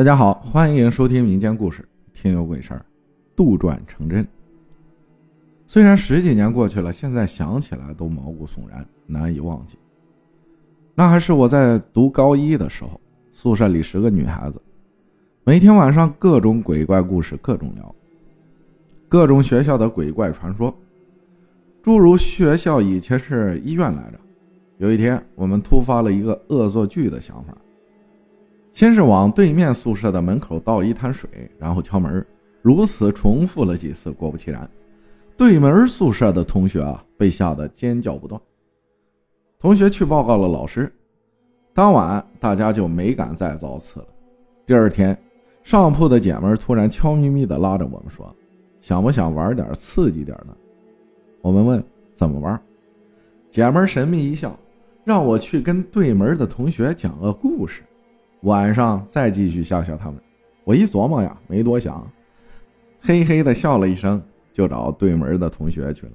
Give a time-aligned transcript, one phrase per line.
[0.00, 1.82] 大家好，欢迎收听民间故事
[2.14, 2.78] 《听有鬼事儿》，
[3.36, 4.26] 杜撰成真。
[5.66, 9.76] 虽然十几年过去了，现在想起来都毛骨悚然，难以忘记。
[10.94, 12.98] 那还是我在读高一的时候，
[13.30, 14.58] 宿舍里十个女孩子，
[15.44, 17.94] 每天晚上各种鬼怪故事，各种聊，
[19.06, 20.74] 各种学校的鬼怪传说，
[21.82, 24.18] 诸如学校以前是医院来着。
[24.78, 27.54] 有一天，我们突发了一个恶作剧的想法。
[28.72, 32.24] 先是往对面宿舍的门口倒一滩水，然后敲门，
[32.62, 34.10] 如此重复了几次。
[34.12, 34.68] 果不其然，
[35.36, 38.40] 对门宿舍的同学啊被吓得尖叫不断。
[39.58, 40.90] 同学去报告了老师，
[41.74, 44.06] 当晚大家就没敢再造次了。
[44.64, 45.16] 第二天，
[45.64, 48.34] 上铺的姐们突然悄咪咪地拉着我们说
[48.80, 50.56] ：“想不想玩点刺激点的？”
[51.42, 51.84] 我们问
[52.14, 52.58] ：“怎么玩？”
[53.50, 54.56] 姐们神秘一笑，
[55.04, 57.82] 让我去跟对门的同学讲个故事。
[58.42, 60.20] 晚上再继续吓吓他们。
[60.64, 62.06] 我一琢磨呀，没多想，
[63.00, 66.12] 嘿嘿的笑了一声，就找对门的同学去了。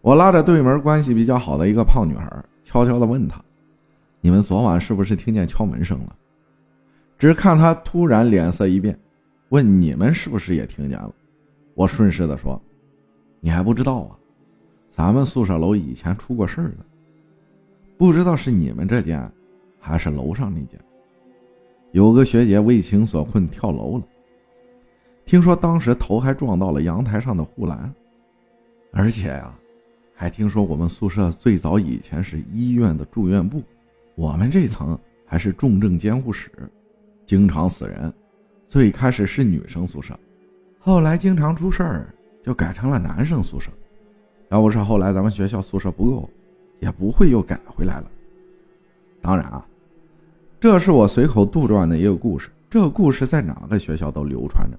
[0.00, 2.30] 我拉着对门关系比较好的一个胖女孩，
[2.62, 3.42] 悄悄的问她
[4.20, 6.16] ：“你们昨晚是不是听见敲门声了？”
[7.18, 8.98] 只看她突然脸色一变，
[9.50, 11.12] 问：“你们是不是也听见了？”
[11.74, 12.60] 我顺势的说
[13.40, 14.16] ：“你还不知道啊，
[14.88, 16.78] 咱们宿舍楼以前出过事儿的，
[17.96, 19.30] 不知道是你们这间，
[19.78, 20.78] 还是楼上那间。”
[21.92, 24.04] 有个学姐为情所困跳楼了，
[25.24, 27.92] 听说当时头还撞到了阳台上的护栏，
[28.92, 29.54] 而且呀，
[30.14, 33.62] 还听说我们宿舍最早以前是医院的住院部，
[34.16, 36.50] 我们这层还是重症监护室，
[37.24, 38.12] 经常死人。
[38.66, 40.14] 最开始是女生宿舍，
[40.78, 43.70] 后来经常出事儿，就改成了男生宿舍。
[44.50, 46.28] 要不是后来咱们学校宿舍不够，
[46.80, 48.10] 也不会又改回来了。
[49.22, 49.66] 当然啊。
[50.60, 54.76] 这是我随口杜撰的一个故事，这个故事在哪个学校都流传着。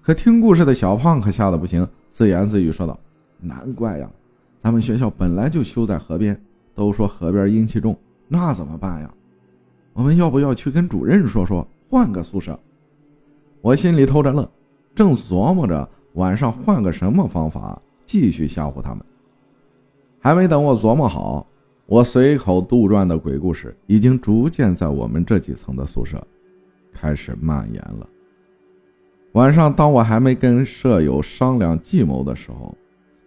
[0.00, 2.98] 可听故事的小胖可吓得不行，自言自语说道
[3.38, 4.08] ：“难怪呀，
[4.58, 6.40] 咱们学校本来就修在河边，
[6.74, 7.94] 都说河边阴气重，
[8.26, 9.10] 那怎么办呀？
[9.92, 12.58] 我们要不要去跟主任说说，换个宿舍？”
[13.60, 14.50] 我心里偷着乐，
[14.94, 19.04] 正琢磨着晚上换个什么方法继续吓唬他们，
[20.20, 21.46] 还没等我琢磨好。
[21.88, 26.20] 我随口杜撰的鬼故事已经逐渐在我们这几层的宿舍
[26.92, 28.08] 开始蔓延了。
[29.32, 32.76] 晚上，当我还没跟舍友商量计谋的时候，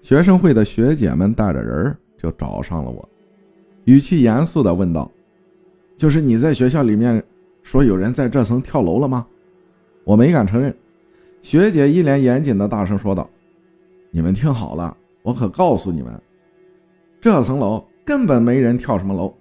[0.01, 3.07] 学生会的学姐们带着人就找上了我，
[3.85, 5.09] 语气严肃地问道
[5.95, 7.23] ：“就是你在学校里面
[7.63, 9.25] 说有人在这层跳楼了吗？”
[10.03, 10.75] 我没敢承认。
[11.41, 13.29] 学姐一脸严谨的大声说道
[14.11, 16.21] ：“你们听好了，我可告诉你们，
[17.21, 19.31] 这层楼……”根本没人跳什么楼。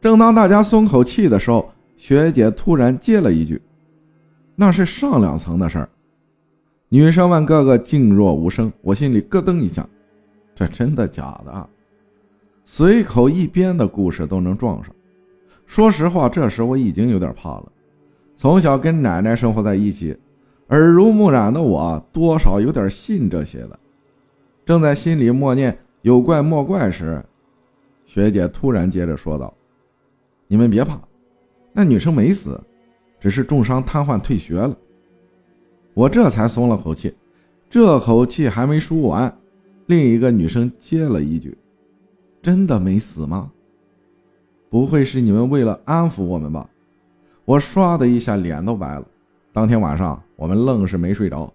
[0.00, 3.60] 正当大家松口气的时候，学姐突然接了一句
[4.54, 5.88] ：“那是上两层的事儿。”
[6.88, 9.84] 女生们个个静若无声，我心里咯噔一下，
[10.54, 11.68] 这真的假的？
[12.62, 14.94] 随口一编的故事都能撞上。
[15.66, 17.72] 说实话，这时我已经有点怕了。
[18.36, 20.16] 从小跟奶奶生活在一起，
[20.68, 23.76] 耳濡目染的我多少有点信这些的。
[24.64, 27.20] 正在心里默念“有怪莫怪”时，
[28.04, 29.52] 学姐突然接着说道
[30.46, 31.00] ：“你们别怕，
[31.72, 32.60] 那女生没死，
[33.18, 34.76] 只是重伤瘫痪退学了。”
[35.94, 37.14] 我这才松了口气。
[37.70, 39.36] 这口气还没舒完，
[39.86, 41.56] 另一个女生接了一句
[42.40, 43.50] ：“真的没死吗？
[44.70, 46.68] 不会是你们为了安抚我们吧？”
[47.44, 49.04] 我唰的一下脸都白了。
[49.52, 51.52] 当天晚上我们愣是没睡着，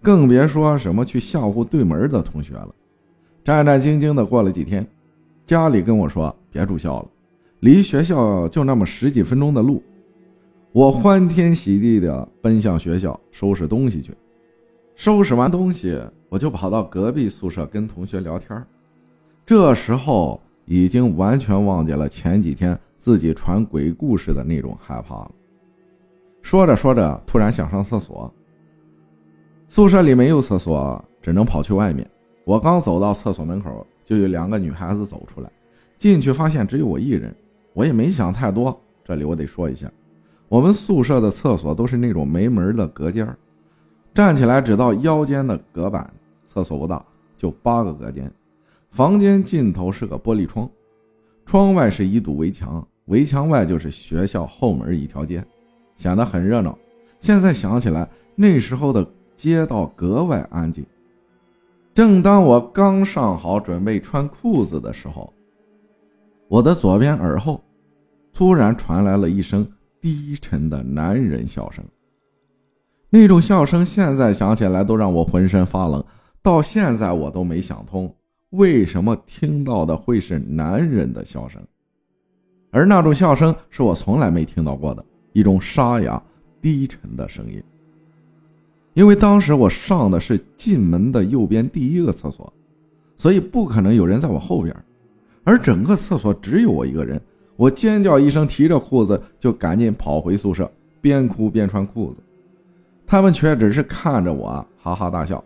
[0.00, 2.74] 更别说什么去吓唬对门的同学了。
[3.44, 4.86] 战战兢兢的过了几天。
[5.52, 7.08] 家里跟我说别住校了，
[7.60, 9.82] 离学校就那么十几分钟的路。
[10.72, 14.14] 我欢天喜地的奔向学校收拾东西去。
[14.94, 18.64] 收拾完东西，我就跑到隔壁宿舍跟同学聊天。
[19.44, 25.30] 这时候已经完全忘记了前几天自己传鬼故事的那种害怕了。
[26.40, 28.32] 说着说着，突然想上厕所。
[29.68, 32.10] 宿舍里没有厕所，只能跑去外面。
[32.46, 33.86] 我刚走到厕所门口。
[34.04, 35.50] 就有两个女孩子走出来，
[35.96, 37.34] 进去发现只有我一人，
[37.72, 38.78] 我也没想太多。
[39.04, 39.90] 这里我得说一下，
[40.48, 43.26] 我们宿舍的厕所都是那种没门的隔间，
[44.14, 46.08] 站起来只到腰间的隔板。
[46.46, 47.02] 厕所不大，
[47.34, 48.30] 就八个隔间，
[48.90, 50.68] 房间尽头是个玻璃窗，
[51.46, 55.42] 窗外是一堵围墙，围墙外就是学校后门一条街，
[55.96, 56.78] 显得很热闹。
[57.20, 60.84] 现在想起来，那时候的街道格外安静。
[61.94, 65.32] 正当我刚上好准备穿裤子的时候，
[66.48, 67.62] 我的左边耳后
[68.32, 71.84] 突然传来了一声低沉的男人笑声。
[73.10, 76.02] 那种笑声现在想起来都让我浑身发冷，
[76.42, 78.14] 到现在我都没想通，
[78.50, 81.62] 为什么听到的会是男人的笑声，
[82.70, 85.04] 而那种笑声是我从来没听到过的
[85.34, 86.22] 一种沙哑
[86.62, 87.62] 低沉的声音。
[88.94, 92.52] 因为当时我上的是进门的右边第一个厕所，
[93.16, 94.76] 所以不可能有人在我后边，
[95.44, 97.20] 而整个厕所只有我一个人。
[97.56, 102.20] 我尖叫一声，提着裤子就赶紧跑回宿舍，边哭边穿裤子。
[103.06, 105.42] 他们却只是看着我哈哈大笑，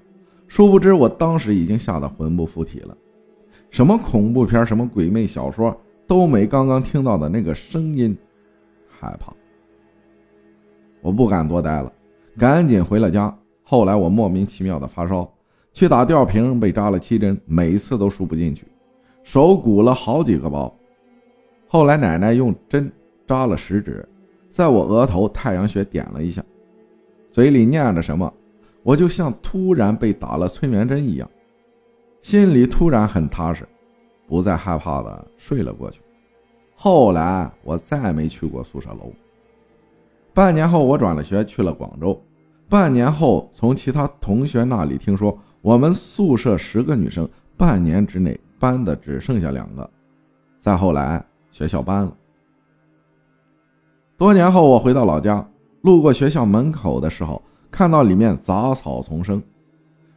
[0.46, 2.96] 殊不知我当时已经吓得魂不附体了。
[3.70, 5.76] 什么恐怖片，什么鬼魅小说，
[6.06, 8.16] 都没刚刚听到的那个声音
[8.88, 9.32] 害怕。
[11.00, 11.92] 我不敢多待了。
[12.38, 13.34] 赶紧回了家。
[13.62, 15.28] 后来我莫名其妙的发烧，
[15.72, 18.66] 去打吊瓶被扎了七针，每次都输不进去，
[19.24, 20.72] 手鼓了好几个包。
[21.66, 22.90] 后来奶奶用针
[23.26, 24.08] 扎了食指，
[24.48, 26.44] 在我额头太阳穴点了一下，
[27.32, 28.32] 嘴里念着什么，
[28.84, 31.28] 我就像突然被打了催眠针一样，
[32.20, 33.66] 心里突然很踏实，
[34.28, 36.00] 不再害怕的睡了过去。
[36.76, 39.12] 后来我再没去过宿舍楼。
[40.36, 42.22] 半年后，我转了学去了广州。
[42.68, 49.90] 半年后，从其他同学那里听说，我们宿舍十个女生，半年之内搬的只剩下两个。
[50.60, 52.14] 再后来，学校搬了。
[54.18, 55.42] 多年后，我回到老家，
[55.80, 57.40] 路过学校门口的时候，
[57.70, 59.42] 看到里面杂草丛生。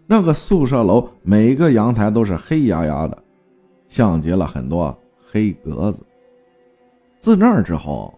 [0.05, 3.17] 那个宿舍楼每个阳台都是黑压压的，
[3.87, 4.93] 像极了很多
[5.31, 6.03] 黑格子。
[7.21, 8.13] 自那之后。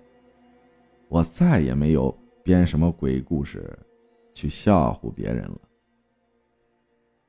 [1.12, 2.10] 我再也没有
[2.42, 3.78] 编什么鬼故事，
[4.34, 5.60] 去吓唬别人了。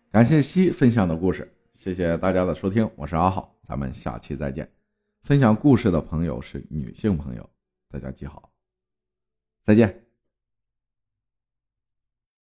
[0.09, 4.71] 感谢西分享的故事，谢谢大家的收听，我是阿浩，咱们下期再见。
[5.25, 7.51] 分享故事的朋友是女性朋友，
[7.89, 8.53] 大家记好，
[9.65, 10.12] 再见。